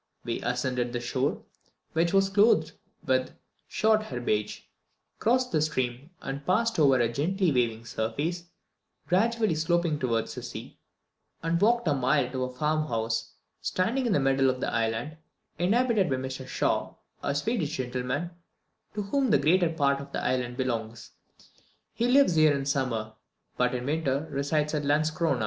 We 0.23 0.41
ascended 0.41 0.93
the 0.93 0.99
shore, 0.99 1.43
which 1.93 2.11
is 2.11 2.27
clothed 2.29 2.71
with 3.05 3.35
short 3.67 4.01
herbage, 4.01 4.67
crossed 5.19 5.51
the 5.51 5.61
stream, 5.61 6.09
and 6.23 6.43
passed 6.43 6.79
over 6.79 6.99
a 6.99 7.07
gently 7.13 7.51
waving 7.51 7.85
surface, 7.85 8.45
gradually 9.07 9.53
sloping 9.53 9.99
towards 9.99 10.33
the 10.33 10.41
sea, 10.41 10.79
and 11.43 11.61
walked 11.61 11.87
a 11.87 11.93
mile 11.93 12.31
to 12.31 12.45
a 12.45 12.49
farm 12.51 12.87
house, 12.87 13.35
standing 13.61 14.07
in 14.07 14.13
the 14.13 14.19
middle 14.19 14.49
of 14.49 14.59
the 14.59 14.73
island, 14.73 15.17
inhabited 15.59 16.09
by 16.09 16.15
Mr 16.15 16.47
Schaw, 16.47 16.95
a 17.21 17.35
Swedish 17.35 17.77
gentleman, 17.77 18.31
to 18.95 19.03
whom 19.03 19.29
the 19.29 19.37
greater 19.37 19.69
part 19.69 20.01
of 20.01 20.11
the 20.13 20.23
island 20.23 20.57
belongs. 20.57 21.11
He 21.93 22.07
lives 22.07 22.33
here 22.35 22.55
in 22.55 22.65
summer, 22.65 23.13
but 23.55 23.75
in 23.75 23.85
winter 23.85 24.25
resides 24.31 24.73
at 24.73 24.83
Landscrona. 24.83 25.39